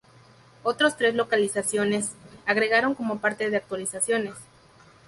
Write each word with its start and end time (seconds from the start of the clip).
Otros 0.63 0.97
tres 0.97 1.13
localizaciones 1.13 2.05
se 2.05 2.11
agregaron 2.47 2.95
como 2.95 3.19
parte 3.21 3.51
de 3.51 3.57
actualizaciones. 3.57 4.33